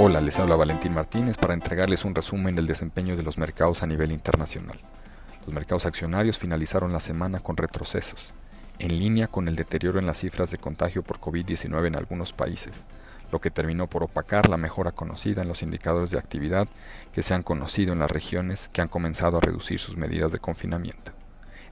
Hola, 0.00 0.20
les 0.20 0.38
habla 0.38 0.54
Valentín 0.54 0.94
Martínez 0.94 1.36
para 1.36 1.54
entregarles 1.54 2.04
un 2.04 2.14
resumen 2.14 2.54
del 2.54 2.68
desempeño 2.68 3.16
de 3.16 3.24
los 3.24 3.36
mercados 3.36 3.82
a 3.82 3.86
nivel 3.88 4.12
internacional. 4.12 4.78
Los 5.44 5.52
mercados 5.52 5.86
accionarios 5.86 6.38
finalizaron 6.38 6.92
la 6.92 7.00
semana 7.00 7.40
con 7.40 7.56
retrocesos, 7.56 8.32
en 8.78 8.96
línea 8.96 9.26
con 9.26 9.48
el 9.48 9.56
deterioro 9.56 9.98
en 9.98 10.06
las 10.06 10.18
cifras 10.18 10.52
de 10.52 10.58
contagio 10.58 11.02
por 11.02 11.18
COVID-19 11.18 11.88
en 11.88 11.96
algunos 11.96 12.32
países, 12.32 12.86
lo 13.32 13.40
que 13.40 13.50
terminó 13.50 13.88
por 13.88 14.04
opacar 14.04 14.48
la 14.48 14.56
mejora 14.56 14.92
conocida 14.92 15.42
en 15.42 15.48
los 15.48 15.64
indicadores 15.64 16.12
de 16.12 16.20
actividad 16.20 16.68
que 17.12 17.24
se 17.24 17.34
han 17.34 17.42
conocido 17.42 17.92
en 17.92 17.98
las 17.98 18.12
regiones 18.12 18.68
que 18.68 18.80
han 18.80 18.86
comenzado 18.88 19.38
a 19.38 19.40
reducir 19.40 19.80
sus 19.80 19.96
medidas 19.96 20.30
de 20.30 20.38
confinamiento. 20.38 21.10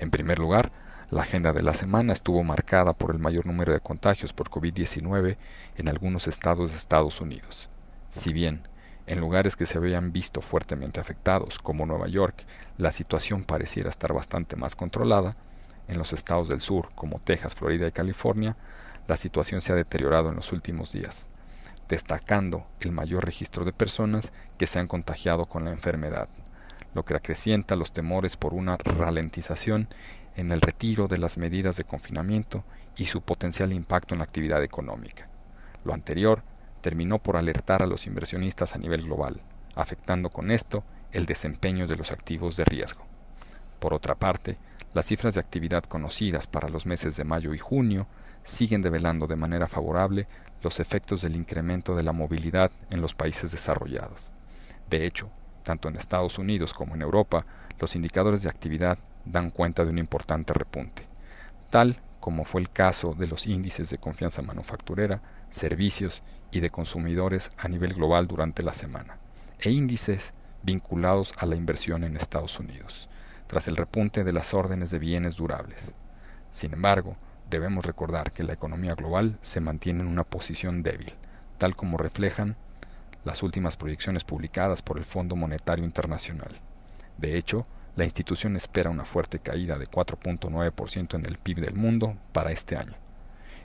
En 0.01 0.11
primer 0.11 0.41
lugar, 0.41 0.73
la 1.11 1.23
agenda 1.23 1.53
de 1.53 1.63
la 1.63 1.75
semana 1.75 2.13
estuvo 2.13 2.43
marcada 2.43 2.93
por 2.93 3.13
el 3.13 3.21
mayor 3.21 3.47
número 3.47 3.73
de 3.73 3.79
contagios 3.79 4.33
por 4.33 4.51
COVID-19 4.51 5.37
en 5.77 5.89
algunos 5.89 6.27
estados 6.27 6.73
de 6.73 6.77
Estados 6.77 7.21
Unidos. 7.21 7.69
Si 8.17 8.33
bien 8.33 8.63
en 9.07 9.21
lugares 9.21 9.57
que 9.57 9.67
se 9.67 9.77
habían 9.77 10.11
visto 10.11 10.41
fuertemente 10.41 11.01
afectados, 11.01 11.59
como 11.59 11.85
Nueva 11.85 12.09
York, 12.09 12.47
la 12.79 12.91
situación 12.91 13.45
pareciera 13.45 13.91
estar 13.91 14.15
bastante 14.15 14.57
más 14.57 14.75
controlada, 14.75 15.37
en 15.87 15.99
los 15.99 16.15
estados 16.15 16.49
del 16.49 16.63
sur, 16.63 16.89
como 16.95 17.21
Texas, 17.21 17.55
Florida 17.55 17.87
y 17.87 17.93
California, 17.93 18.57
la 19.07 19.19
situación 19.19 19.61
se 19.61 19.73
ha 19.73 19.77
deteriorado 19.77 20.31
en 20.31 20.37
los 20.37 20.51
últimos 20.51 20.93
días, 20.93 21.29
destacando 21.89 22.67
el 22.81 22.91
mayor 22.91 23.25
registro 23.25 23.67
de 23.67 23.75
personas 23.75 24.33
que 24.57 24.67
se 24.67 24.79
han 24.79 24.89
contagiado 24.89 25.45
con 25.45 25.67
la 25.67 25.73
enfermedad, 25.73 26.31
lo 26.95 27.05
que 27.05 27.15
acrecienta 27.15 27.77
los 27.77 27.93
temores 27.93 28.39
por 28.39 28.55
una 28.55 28.79
ralentización 28.79 29.89
en 30.37 30.53
el 30.53 30.63
retiro 30.63 31.07
de 31.07 31.19
las 31.19 31.37
medidas 31.37 31.77
de 31.77 31.85
confinamiento 31.85 32.65
y 32.97 33.05
su 33.05 33.21
potencial 33.21 33.75
impacto 33.75 34.15
en 34.15 34.19
la 34.19 34.25
actividad 34.25 34.65
económica. 34.65 35.29
Lo 35.85 35.93
anterior 35.93 36.43
terminó 36.87 37.19
por 37.19 37.37
alertar 37.37 37.83
a 37.83 37.87
los 37.87 38.07
inversionistas 38.07 38.77
a 38.77 38.79
nivel 38.79 39.03
global, 39.03 39.41
afectando 39.75 40.31
con 40.31 40.53
esto 40.53 40.85
el 41.11 41.27
desempeño 41.27 41.89
de 41.89 41.97
los 41.97 42.13
activos 42.13 42.57
de 42.57 42.65
riesgo. 42.65 43.05
Por 43.81 43.93
otra 43.93 44.15
parte, 44.15 44.57
las 44.95 45.07
cifras 45.07 45.35
de 45.35 45.41
actividad 45.41 45.83
conocidas 45.83 46.47
para 46.47 46.69
los 46.69 46.87
meses 46.87 47.17
de 47.17 47.25
mayo 47.25 47.55
y 47.55 47.59
junio 47.59 48.07
siguen 48.45 48.83
develando 48.83 49.27
de 49.27 49.35
manera 49.35 49.67
favorable 49.67 50.29
los 50.63 50.79
efectos 50.79 51.23
del 51.23 51.35
incremento 51.35 51.97
de 51.97 52.05
la 52.05 52.13
movilidad 52.13 52.71
en 52.89 53.01
los 53.01 53.15
países 53.15 53.51
desarrollados. 53.51 54.21
De 54.89 55.07
hecho, 55.07 55.29
tanto 55.65 55.89
en 55.89 55.97
Estados 55.97 56.39
Unidos 56.39 56.73
como 56.73 56.95
en 56.95 57.03
Europa, 57.03 57.47
los 57.81 57.97
indicadores 57.97 58.45
de 58.45 58.49
actividad 58.49 58.97
dan 59.25 59.51
cuenta 59.51 59.85
de 59.85 59.91
un 59.91 59.99
importante 59.99 60.53
repunte, 60.53 61.03
tal 61.69 62.01
como 62.27 62.45
fue 62.45 62.61
el 62.61 62.71
caso 62.71 63.15
de 63.15 63.29
los 63.29 63.47
índices 63.47 63.89
de 63.89 63.99
confianza 63.99 64.43
manufacturera, 64.43 65.23
servicios 65.49 66.25
y 66.51 66.59
de 66.59 66.71
consumidores 66.71 67.53
a 67.57 67.69
nivel 67.69 67.95
global 67.95 68.27
durante 68.27 68.65
la 68.65 68.73
semana, 68.73 69.21
e 69.61 69.71
índices 69.71 70.35
vinculados 70.65 71.33
a 71.39 71.47
la 71.47 71.55
inversión 71.55 72.03
en 72.03 72.17
Estados 72.17 72.59
Unidos, 72.59 73.09
tras 73.47 73.69
el 73.69 73.77
repunte 73.77 74.25
de 74.25 74.33
las 74.33 74.55
órdenes 74.55 74.91
de 74.91 74.99
bienes 74.99 75.37
durables. 75.37 75.95
Sin 76.51 76.73
embargo, 76.73 77.17
debemos 77.49 77.87
recordar 77.87 78.33
que 78.33 78.43
la 78.43 78.55
economía 78.55 78.97
global 78.97 79.39
se 79.41 79.61
mantiene 79.61 80.01
en 80.03 80.09
una 80.09 80.25
posición 80.25 80.83
débil, 80.83 81.15
tal 81.59 81.77
como 81.77 81.97
reflejan 81.97 82.57
las 83.23 83.45
últimas 83.45 83.77
proyecciones 83.77 84.25
publicadas 84.25 84.83
por 84.83 84.99
el 84.99 85.05
Fondo 85.05 85.37
Monetario 85.37 85.85
Internacional. 85.85 86.61
De 87.19 87.39
hecho, 87.39 87.69
la 87.97 88.05
institución 88.05 88.57
espera 88.57 88.91
una 88.91 89.07
fuerte 89.07 89.39
caída 89.39 89.79
de 89.79 89.87
4.9% 89.87 91.15
en 91.15 91.25
el 91.25 91.39
PIB 91.39 91.61
del 91.61 91.75
mundo 91.75 92.19
para 92.33 92.53
este 92.53 92.77
año, 92.77 92.95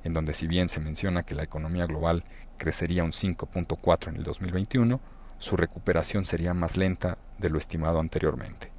en 0.05 0.13
donde 0.13 0.33
si 0.33 0.47
bien 0.47 0.69
se 0.69 0.79
menciona 0.79 1.23
que 1.23 1.35
la 1.35 1.43
economía 1.43 1.85
global 1.85 2.23
crecería 2.57 3.03
un 3.03 3.11
5.4 3.11 4.07
en 4.07 4.15
el 4.15 4.23
2021, 4.23 5.01
su 5.37 5.57
recuperación 5.57 6.23
sería 6.23 6.53
más 6.53 6.77
lenta 6.77 7.17
de 7.39 7.49
lo 7.49 7.57
estimado 7.57 7.99
anteriormente, 7.99 8.71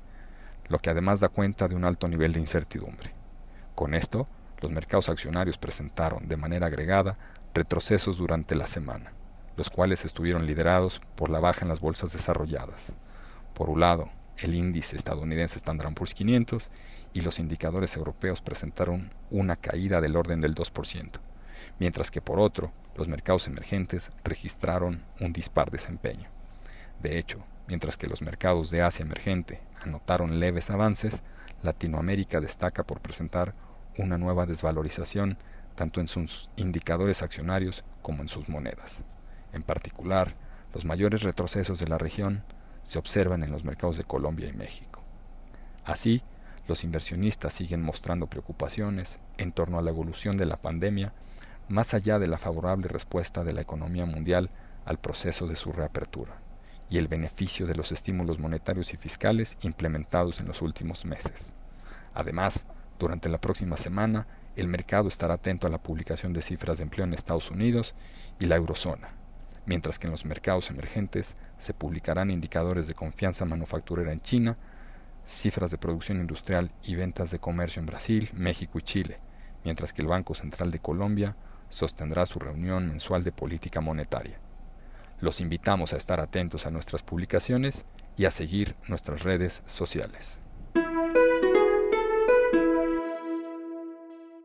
lo 0.68 0.78
que 0.78 0.88
además 0.88 1.20
da 1.20 1.28
cuenta 1.28 1.68
de 1.68 1.74
un 1.74 1.84
alto 1.84 2.08
nivel 2.08 2.32
de 2.32 2.40
incertidumbre. 2.40 3.12
Con 3.74 3.92
esto, 3.92 4.26
los 4.62 4.70
mercados 4.70 5.10
accionarios 5.10 5.58
presentaron 5.58 6.28
de 6.28 6.36
manera 6.38 6.68
agregada 6.68 7.18
retrocesos 7.52 8.16
durante 8.16 8.54
la 8.54 8.66
semana, 8.66 9.12
los 9.56 9.68
cuales 9.68 10.06
estuvieron 10.06 10.46
liderados 10.46 11.02
por 11.14 11.28
la 11.28 11.40
baja 11.40 11.62
en 11.62 11.68
las 11.68 11.80
bolsas 11.80 12.12
desarrolladas. 12.12 12.94
Por 13.52 13.68
un 13.68 13.80
lado, 13.80 14.08
el 14.38 14.54
índice 14.54 14.96
estadounidense 14.96 15.58
Standard 15.58 15.94
Poor's 15.94 16.14
500 16.14 16.70
y 17.12 17.20
los 17.20 17.38
indicadores 17.38 17.96
europeos 17.96 18.40
presentaron 18.40 19.10
una 19.30 19.56
caída 19.56 20.00
del 20.00 20.16
orden 20.16 20.40
del 20.40 20.54
2%, 20.54 21.10
mientras 21.78 22.10
que 22.10 22.20
por 22.20 22.40
otro, 22.40 22.72
los 22.96 23.08
mercados 23.08 23.46
emergentes 23.46 24.10
registraron 24.24 25.02
un 25.20 25.32
dispar 25.32 25.70
desempeño. 25.70 26.28
De 27.02 27.18
hecho, 27.18 27.44
mientras 27.66 27.96
que 27.96 28.06
los 28.06 28.22
mercados 28.22 28.70
de 28.70 28.82
Asia 28.82 29.04
emergente 29.04 29.60
anotaron 29.82 30.40
leves 30.40 30.70
avances, 30.70 31.22
Latinoamérica 31.62 32.40
destaca 32.40 32.84
por 32.84 33.00
presentar 33.00 33.54
una 33.98 34.18
nueva 34.18 34.46
desvalorización 34.46 35.38
tanto 35.74 36.00
en 36.00 36.08
sus 36.08 36.50
indicadores 36.56 37.22
accionarios 37.22 37.84
como 38.02 38.22
en 38.22 38.28
sus 38.28 38.48
monedas. 38.48 39.04
En 39.52 39.62
particular, 39.62 40.34
los 40.74 40.84
mayores 40.84 41.22
retrocesos 41.22 41.78
de 41.78 41.88
la 41.88 41.98
región 41.98 42.44
se 42.82 42.98
observan 42.98 43.42
en 43.42 43.52
los 43.52 43.64
mercados 43.64 43.96
de 43.96 44.04
Colombia 44.04 44.48
y 44.48 44.52
México. 44.52 45.02
Así, 45.84 46.22
los 46.68 46.84
inversionistas 46.84 47.54
siguen 47.54 47.82
mostrando 47.82 48.28
preocupaciones 48.28 49.20
en 49.36 49.52
torno 49.52 49.78
a 49.78 49.82
la 49.82 49.90
evolución 49.90 50.36
de 50.36 50.46
la 50.46 50.56
pandemia, 50.56 51.12
más 51.68 51.94
allá 51.94 52.18
de 52.18 52.28
la 52.28 52.38
favorable 52.38 52.88
respuesta 52.88 53.44
de 53.44 53.52
la 53.52 53.62
economía 53.62 54.06
mundial 54.06 54.50
al 54.84 54.98
proceso 54.98 55.46
de 55.46 55.56
su 55.56 55.72
reapertura 55.72 56.40
y 56.88 56.98
el 56.98 57.08
beneficio 57.08 57.66
de 57.66 57.74
los 57.74 57.90
estímulos 57.90 58.38
monetarios 58.38 58.92
y 58.92 58.96
fiscales 58.96 59.56
implementados 59.62 60.40
en 60.40 60.46
los 60.46 60.60
últimos 60.60 61.04
meses. 61.04 61.54
Además, 62.14 62.66
durante 62.98 63.28
la 63.28 63.40
próxima 63.40 63.76
semana, 63.76 64.26
el 64.56 64.68
mercado 64.68 65.08
estará 65.08 65.34
atento 65.34 65.66
a 65.66 65.70
la 65.70 65.82
publicación 65.82 66.32
de 66.32 66.42
cifras 66.42 66.78
de 66.78 66.84
empleo 66.84 67.06
en 67.06 67.14
Estados 67.14 67.50
Unidos 67.50 67.94
y 68.38 68.46
la 68.46 68.56
eurozona, 68.56 69.08
mientras 69.66 69.98
que 69.98 70.06
en 70.06 70.10
los 70.10 70.24
mercados 70.24 70.70
emergentes 70.70 71.36
se 71.58 71.74
publicarán 71.74 72.30
indicadores 72.30 72.86
de 72.88 72.94
confianza 72.94 73.44
manufacturera 73.44 74.12
en 74.12 74.20
China, 74.20 74.56
cifras 75.24 75.70
de 75.70 75.78
producción 75.78 76.18
industrial 76.20 76.72
y 76.82 76.94
ventas 76.94 77.30
de 77.30 77.38
comercio 77.38 77.80
en 77.80 77.86
Brasil, 77.86 78.30
México 78.32 78.78
y 78.78 78.82
Chile, 78.82 79.18
mientras 79.64 79.92
que 79.92 80.02
el 80.02 80.08
Banco 80.08 80.34
Central 80.34 80.70
de 80.70 80.80
Colombia 80.80 81.36
sostendrá 81.68 82.26
su 82.26 82.38
reunión 82.38 82.88
mensual 82.88 83.24
de 83.24 83.32
política 83.32 83.80
monetaria. 83.80 84.38
Los 85.20 85.40
invitamos 85.40 85.92
a 85.92 85.96
estar 85.96 86.20
atentos 86.20 86.66
a 86.66 86.70
nuestras 86.70 87.02
publicaciones 87.02 87.86
y 88.16 88.24
a 88.24 88.30
seguir 88.30 88.74
nuestras 88.88 89.22
redes 89.22 89.62
sociales. 89.66 90.41